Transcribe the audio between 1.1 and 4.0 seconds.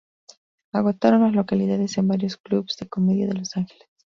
las localidades en varios clubes de comedia de Los Ángeles.